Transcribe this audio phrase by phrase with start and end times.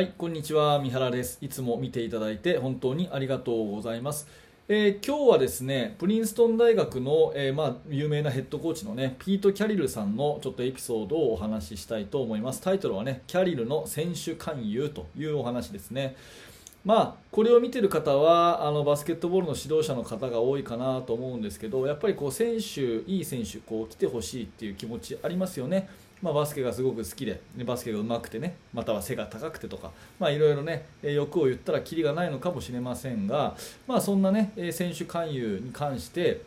[0.00, 0.80] はい、こんにちは。
[0.80, 1.36] 三原です。
[1.42, 4.26] いつも見ていただいて本当にありがとうございます。
[4.66, 12.62] えー今日はですね、プリンストン大学の、えーまあ、有名なヘッドコーチのね、ピート・キャリルさんのちょっとエピソードをお話ししたいと思います。
[12.62, 16.16] タイトルはね、キャリルの選手勧誘というお話ですね。
[16.82, 25.90] まあ、これを見てる方はあのバスケットボールの指導者の方が多いかなと思うんですけどやっぱりこう選手、いい選手こう来てほしいっていう気持ちありますよね、
[26.22, 29.90] まあ、バスケがすごく好きでねバスケが上手くてねまたは背が高くてとか、
[30.30, 33.56] いろいろね欲を言ったらキリがないのかもしれませんが、
[33.86, 36.42] まあ、そんなね選手勧誘に関して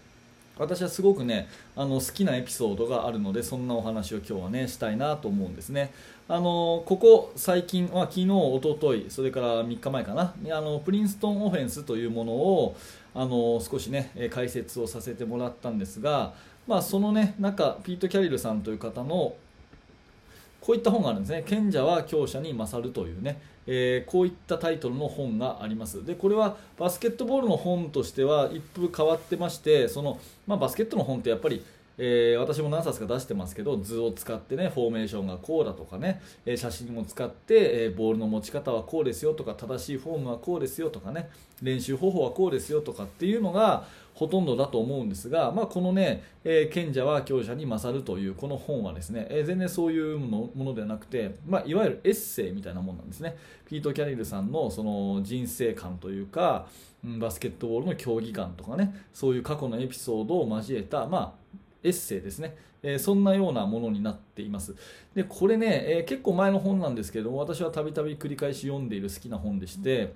[0.57, 5.91] 私はすごくねあの好きなエピソードがあるのでそんなお話を今日はねしたいなと思うんですね。
[6.27, 12.77] あのここ最近、まあ、昨日、一昨日それから3日前かなあのプリンストンオフェンスというものを
[13.13, 16.33] あの少しね解説をさせてもらったんですが、
[16.65, 19.35] まあ、そのね中ピート・キャリルさんという方の
[20.63, 26.05] こういった本があるんですね「賢者は強者に勝る」というね、えーこういったタイトルの本があります。
[26.05, 31.61] でこれはバスケットボールの本としては一風変わってましてその、まあ、バスケットの本ってやっぱり
[31.97, 41.29] えー私も何冊か出してますけど図を使ってねフォーメーションがこうだとかね、えー写真を使って、えーボールの持ち方はこうですよとか正しいフォームはこうですよとかね
[41.61, 53.35] 練習方法はこうですよとかっていうのがほとんどだと思うんですが、まあ、このね、えー賢者は強者に勝るというこの本はですね、えー全然そういうものではなくて、まあ、いわゆるエッセイみたいなもんなんですね。
[53.65, 56.67] ピート・キャリルさんのその人生観というか
[57.03, 61.42] うんバスケットボールの競技観とかねそういう過去のエピソードを交えた、まあ、
[61.83, 64.75] エッセイですね、えーそんなようなものになっています。
[65.13, 70.13] でこれね、えー結構前の本なんですけども私はたびたび繰り返し読んでいる好きな本でして、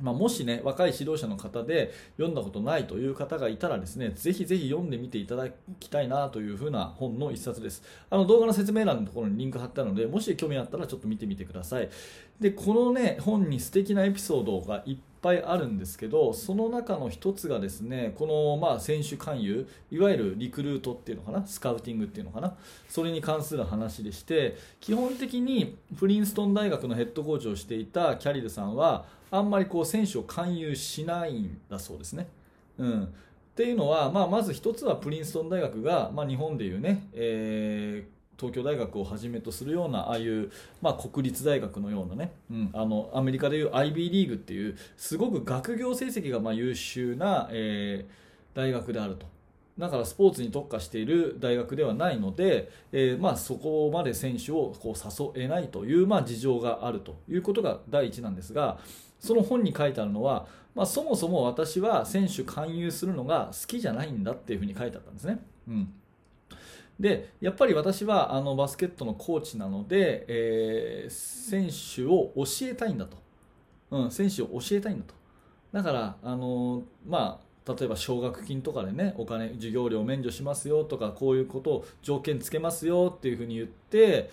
[0.00, 5.48] まあ、もしね若い指導者の方で読んだことないという方がいたらですねぜひぜひ読んでみていただ
[5.80, 7.82] きたいなというふうな本の一冊です。
[8.10, 11.88] あの動画の説明欄のところにリンク貼ってあるのでもし興味あったらちょっと見てみてください。
[12.40, 22.54] でこのね本に素敵なエピソードがいっぱいあるんですけどその中の一つがですねこのまあ選手勧誘いわゆるリクルートっていうのかなスカウティングっていうのかな
[22.88, 32.28] それに関する話でして基本的にプリンストン大学のヘッドコーチをしていたキャリルさんはあんまりこう選手を勧誘しないんだそうですね。
[32.78, 33.06] うんっ
[33.58, 48.28] ていうのは、まあ、まず一つはプリンストン大学が、まあ、日本でいうね、えー東京大学をはじめとするようなああいう、まあ、国立大学のようなね、うん、あのアメリカでいう IB リーグっていうすごく学業成績がま優秀な、えー
[48.58, 49.26] 大学であると
[49.78, 58.78] だからスポーツに特化している大学ではないので、えーま、そこまで選手をこう誘えないという、ま、事情があるということが第一なんですが
[59.18, 65.40] その本に書いてあるのは、まあ、そもそも私は選手勧誘するのが好きじゃないんだっていうふうに書いてあったんですね。
[65.68, 65.92] うん。
[67.00, 73.16] でやっぱり私はあのバスケットのコーチなので、えー選手を教えたいんだと、
[73.90, 75.14] うん、選手を教えたいんだと。
[75.72, 84.30] だからあのまあ例えば奨学金とかでねお金授業料免除しますよとかこういうことを条件つけますよっていうふうに言って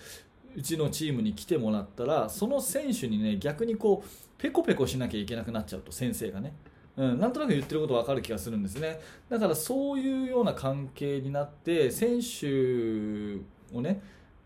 [0.56, 4.08] うちのチームに来てもらったらその選手にね逆にこう
[4.38, 6.54] ペコペコしなきゃいけなくなっちゃうと先生がね、
[6.96, 8.98] うん、なんとなく言ってること分かる気がするんですね。
[9.28, 13.36] だからそういうような関係になって選手
[13.76, 14.00] をね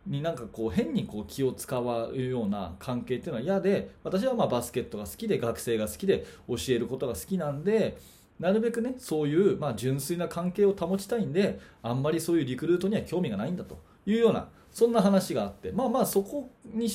[0.06, 7.98] になんかこう変にこう気を使うような関係っていうのは嫌で私はまあバスケットが好きで学生が好きで教えることが好きなんで
[8.40, 16.88] なるべくねそういうまあ純粋な関係を保ちたいんであんまりそういうリクルートには興味がないんだというようなそんな話があってまあまあそこに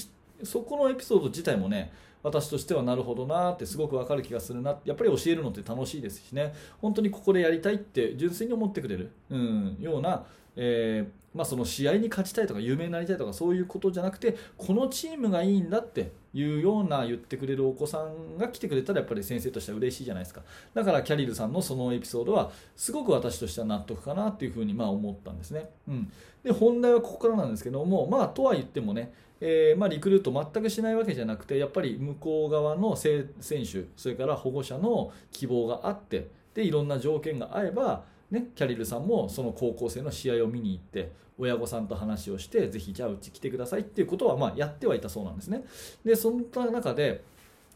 [0.43, 1.91] そこのエピソード自体もね
[2.25, 6.53] 私としてはなるほどなってすごくわかる気がするなやっぱり教えるのって楽しいですしね。
[6.81, 20.41] 本当にここでやりたいって純粋に思ってくれる、うん、ような、えーまあ、その試合に勝ちたいとか有名になりたいとかそういうことじゃなくてこのチームがいいんだっていうような言ってくれるお子さんが来てくれたらやっぱり先生としては嬉しいじゃないですか。
[20.73, 26.11] だからキャリルさんのそのエピソードはすごく私としては納得かなっていうふうにまあ思ったんですね、うん、
[26.41, 45.63] で本題はここからなんですけどもまあとは言ってもねえーまあ、リクルート全くしないわけじゃなくてやっぱり向こう側の選手それから保護者の希望があってでいろんな条件が合えば、ね、キャリルさんもその高校生の試合を見に行って親御さんと話をしてぜひじゃあうち来てくださいっていうことはまあやってはいたそうなんですね。
[46.03, 47.23] でそんな中で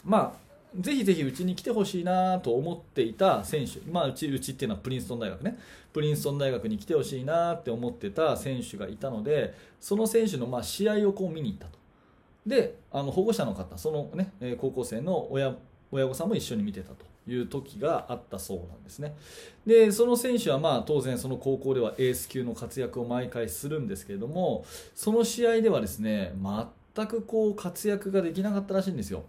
[0.03, 5.57] まあぜひぜひうちに来てほしいなと思っていた選手、まあ、うちうちっていうのはプリンストン大学ね。
[5.91, 11.77] プリンストン大学に来てほしいなって思ってた選手がいたのでその選手のまあ試合をこう見に行ったと。
[12.45, 15.55] であの保護者の方その、ね、高校生の親
[15.91, 17.05] 親御さんも一緒に見てたと。
[17.29, 19.15] いう時があったそうなんですね。
[19.65, 24.65] でその選手はまあ当然その高校ではエース級の活躍を毎回するんですけれども
[24.95, 26.33] その試合ではですね
[26.95, 29.23] 全くこう活躍ができなかったらしいんですよ。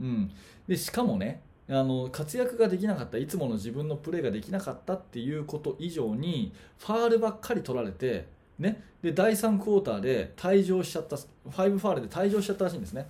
[0.00, 0.30] うん、
[0.66, 8.26] でしかもねあの活躍ができなかったいつもの自分のプレーができなかったっていうこと以上にファールばっかり取られて、
[8.58, 13.06] ね、で第3クォーターで退場しちゃった5ファールで退場しちゃったらしいんですね、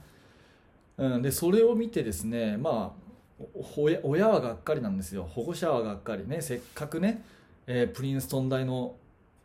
[0.97, 3.08] うん、でそれを見てですねまあ
[4.03, 5.25] 親はがっかりなんですよ。
[5.25, 6.41] 保護者はがっかりね。
[6.41, 7.23] せっかくね、
[7.67, 8.97] えー、プリンストン大の,、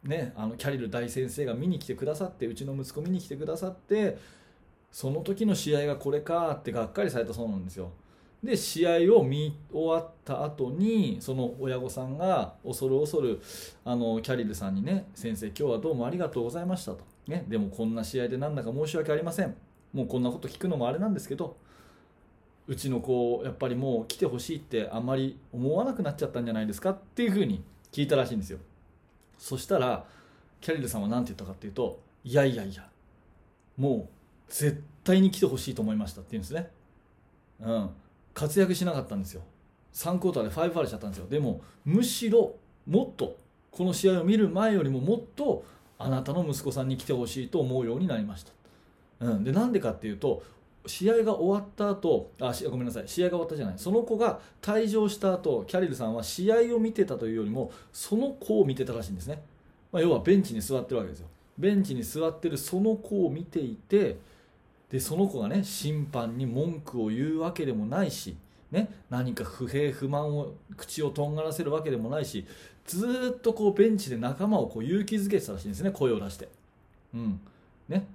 [0.03, 4.17] ね、あのキャリル大先生が見に来てくださってうちの息子見に来てくださって
[4.91, 7.91] その時の試合がこれかってがっかりされたそうなんですよ。
[8.43, 13.41] で試合を見終わった後にその親御さんが恐る恐る
[13.85, 19.55] あのキャリルさんにね先生今日はどうもありがとうございましたと、ね、でもこんな試合でなんだか申し訳ありません。
[19.93, 21.55] もうこんなこと聞くのもあれなんですけど
[22.67, 28.59] うちの子やっぱりもう来てほしいってあんまり思わなくなっちゃったんじゃないですかっていうふうに聞いたらしいんですよ。
[29.37, 30.05] そしたら
[30.61, 32.87] キャリルさんは何て言ったかっていうといやいやいや
[33.77, 36.69] もう絶対に来てほしいと思いましたって言うんですね。
[37.61, 37.89] うん。
[38.33, 39.41] 活躍しなかったんですよ。
[39.93, 41.27] 3クォーターで5ファールしちゃったんですよ。
[41.27, 42.55] でもむしろ
[42.87, 43.37] もっと
[43.71, 45.65] この試合を見る前よりももっと
[45.97, 48.51] あなたの息子さんに来てほしいと思うようになりました、
[49.21, 50.43] うん、でなんでかっていうと
[50.85, 53.07] 試合が終わった後あごめんなさい。
[53.07, 53.75] 試合が終わったじゃない。
[53.77, 59.41] その子が退場した後キャリルさんは試合を見てたというよりもその子を見てたらしいんですね、
[59.91, 61.27] まあ、要はベンチに座ってるわけですよ。
[61.57, 64.17] ベンチに座ってるその子を見ていて
[64.89, 68.35] でその子がね審判に文句を言うわけでもないし、
[68.71, 72.45] ね、何か不平不満を口をとんがらせるわけでもないし
[72.85, 75.91] ずっとこうベンチで仲間をこう勇気づけてたらしいんですね。
[75.91, 76.49] 声を出して。
[77.13, 77.39] うん。
[77.87, 78.05] ね、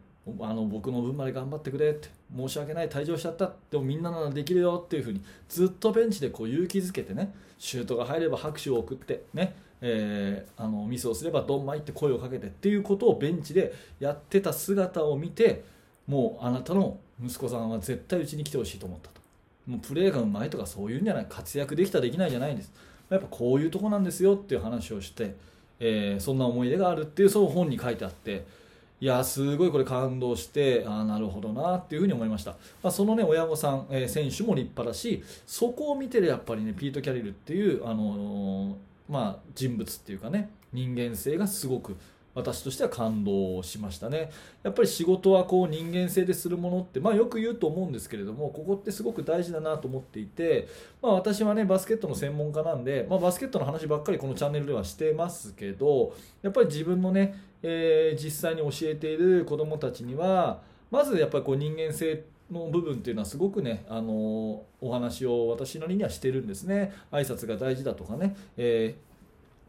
[0.41, 3.53] あの僕の分まで頑張ってくれって申し訳ない退場しちゃった。
[3.71, 15.65] でもみんなならできるよっていうふうにずっとベンチでこう勇気づけてねシュートが入れば拍手を送ってね、えー、あのミスをすればドンマイって声をかけてっていうことをベンチでやってた姿を見て
[16.07, 19.21] もうあなたの息子さんは絶対うちに来てほしいと思ったと。
[19.67, 21.27] もうプレーがうまいとかそういうんじゃない。
[21.29, 22.73] 活躍できたできないじゃないんです。
[23.11, 25.35] やっぱこういうとこなんですよっていう話をして、
[25.81, 28.47] えー、そんな思い出があるっていうそう本に書いてあって
[29.01, 32.53] いやすごいこれ感動してあなるほどなっていうふうに思いました、
[32.83, 38.75] まあ、そのね親御さん、えー、選手も立派だしそこを見てるやっぱりねピート・キャリルっていう、あのー、
[39.09, 41.97] まあ、人物っていうかね人間性がすごく
[42.39, 44.31] 私としては感動しましたね。
[44.63, 50.69] やっぱり仕事はこう人間性でするものって、まあ、よく言うと思うんですけれどもここってすごく大事だなと思っていて、
[51.03, 66.95] まあ、私はねバスケットの専門家なんで、まあ、バスケットの話ばっかりこのチャンネルではしてますけどやっぱり自分のね、えー、実際に教えている子どもたちにはまずやっぱりこう人間性の部分っていうのはすごくね、あのお話を私なりにはしてるんですね。
[67.13, 68.97] 挨拶が大事だとかね、え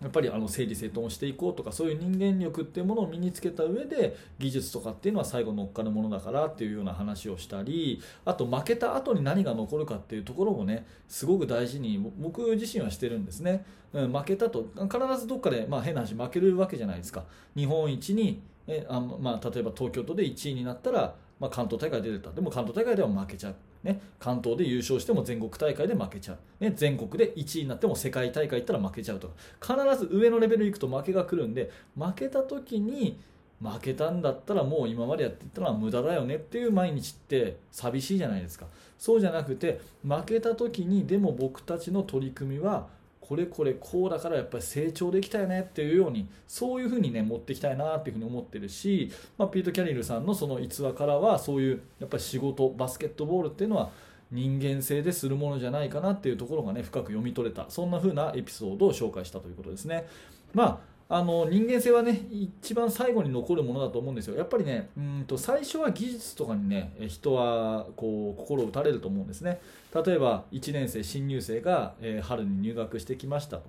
[0.01, 17.25] やっぱりあの整理整頓をしていこうとかそういう人間力っていうものを身につけた上で技術とかっていうのは最後乗っかるものだからっていうような話をしたりあと負けた後に何が残るかっていうところもねすごく大事に僕自身はしてるんですね、うん、負けたと必ずどっかで、まあ、変な話負けるわけじゃないですか。
[17.55, 22.31] 日本一にえあ、まあ、例えば東京都で1位になったら、まあ、関東大会出れた。
[22.31, 23.55] でも関東大会では負けちゃう。
[23.83, 29.75] ね、関東で優勝しても全国大会で負けちゃう、ね、全国で1位になっても世界大会行ったら負けちゃうとか。
[29.75, 33.19] 必ず上のレベル行くと負けが来るんで負けた時に
[33.61, 38.65] 負けたんだったらもう今までやってたのは無駄だよねっていう毎日って寂しいじゃないですか
[38.97, 42.87] そうじゃなくて負けた時にでも僕たちの取り組みは
[43.29, 53.91] これこれこうだからやっぱり成長できたよねっていうようにそういうふうにね持っていきたいなっていうふうに思ってるし、まあ、ピート・キャリルさんのその逸話からはそういうやっぱり仕事バスケットボールっていうのは
[54.31, 60.07] 人間性でするものじゃないかなっていうところがね深く読み取れたそんな風なエピソードを紹介したということですね。
[60.55, 60.79] まあ
[61.11, 64.37] あの人間性はね一番最後に残るものだと思うんですよ。
[64.37, 69.59] やっぱりねうんと最初は技術とかにね人はこう心を打たれると思うんですね。
[70.05, 73.63] 例えば1年生新入生が、えー、春に入学してきましたと。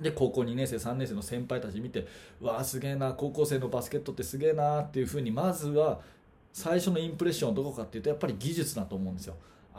[0.00, 2.08] で高校2年生3年生の先輩たち見て
[2.40, 6.00] わあすげえな高校生のバスケットってすげえなっていうふうにまずは
[6.52, 9.36] 最初のインプレッションはどこかっていうとやっぱり技術だと思うんですよ。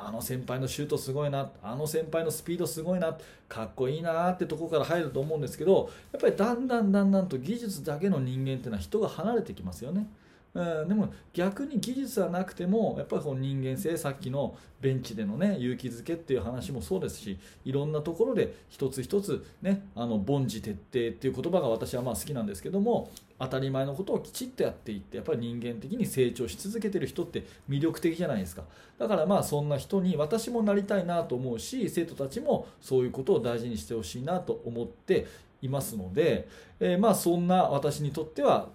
[0.07, 10.07] あの先輩のシュートすごいなあの先輩のスピードすごいなかっこいいなってとこから入ると思うんですけどやっぱりだんだんだんだんと技術だけの人間っていうのは人が離れてきますよね。
[10.53, 20.77] うん、でも逆に技術はなくてもやっぱりこの人間性さっきのベンチでのね勇気づけっていう話もそうですしいろんなところで一つ一つねあの凡事徹底っ
[21.11, 28.63] ていう言葉が私はまあ好きなんですけども当たり前のことをきちっとやっていってやっぱり人間的に成長し続けてる人って魅力的じゃないですか。
[28.97, 35.27] だからまあそんな人に私もなりたいなと思うし生徒たちもそういうことを大事にしてほしいなと思って
[35.61, 36.47] いますので、
[36.79, 38.69] えー、まあそんな私にとっては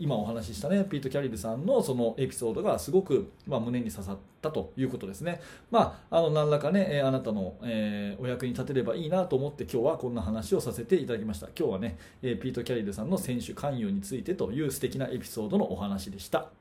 [0.00, 11.48] 今お話ししたねピート・キャリルさんのそのエピソードがすごく、まあ、胸に刺さったということですね、まあ、あの何らかね、えあなたの、えー、お役に立てればいいなと思って今日はこんな話をさせていただきました。
[11.48, 16.59] 今日はね、えピート・キャリルさんの選手関与についてという素敵なエピソードのお話でした。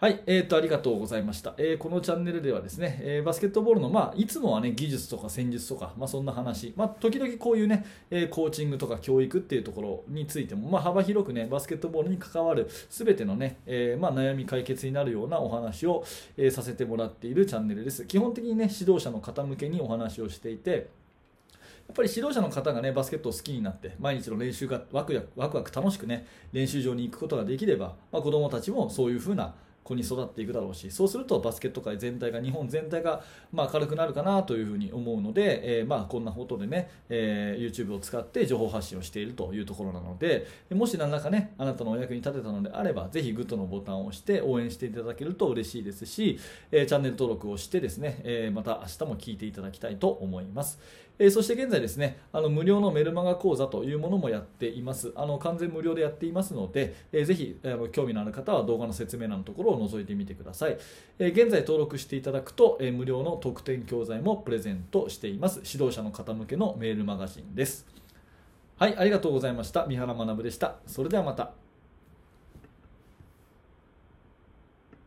[0.00, 16.04] はい、えーと、ありがとうございました、えー、このチャンネルではですね、えー、バスケットボールの、まあ、いつもはね、技術とか戦術とか、まあ、そんな話、まあ、時々こういうね、えー、コーチングとか教育っていうところについても、まあ、幅広くね、バスケットボールに関わるすべてのね、えー、まあ、悩み解決になるようなお話を、
[16.36, 18.04] えー、させてもらっているチャンネルです。
[18.04, 20.90] 基本的にね、指導者の方向けにお話をしていて、
[21.88, 29.54] やっぱり指導者の方がねバスケットを好きになって毎日の練習がワクワクワク楽しくね練習場に行くことができれば、まあ、子どもたちもそういうふうな
[29.88, 46.38] 子に育っていくだろうしそうするとバスケット界全体が日本全体がまあ明るくなるかなというふうに思うので、えー、まあこんなことでね、えー、YouTube を使って情報発信をしているというところなのでもし何らかねあなたのお役に立てたのであればぜひグッドのボタンを押して応援していただけると嬉しいですし、
[46.70, 50.78] えー、チャンネル登録をしてですね、えまた明日も聞いていただきたいと思います。
[51.18, 55.12] えそして現在ですねあの無料のメルマガ講座というものもやっています。
[55.16, 60.78] あの完全無料でやっていますので、えー、ぜひあの興味のある方は動画の説明欄のところを覗いてみてください、
[61.18, 65.60] え、現在登録していただくと、え無料の特典教材もプレゼントしています。
[65.64, 67.86] 指導者の方向けのメールマガジンです。
[68.76, 69.86] はいありがとうございました。
[69.86, 70.76] 三原学でした。
[70.86, 71.67] それではまた。